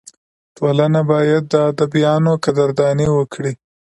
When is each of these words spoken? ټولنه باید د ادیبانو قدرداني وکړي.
ټولنه 0.57 1.01
باید 1.11 1.43
د 1.53 1.55
ادیبانو 1.69 2.31
قدرداني 2.45 3.07
وکړي. 3.13 3.53